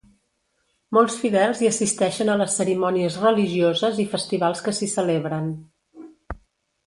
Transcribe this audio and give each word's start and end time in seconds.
Molts 0.97 1.15
fidels 1.23 1.59
hi 1.59 1.67
assisteixen 1.71 2.31
a 2.31 2.37
les 2.41 2.55
cerimònies 2.61 3.17
religioses 3.25 4.01
i 4.05 4.05
festivals 4.15 4.63
que 4.69 4.73
s'hi 4.79 4.87
celebren. 4.95 5.53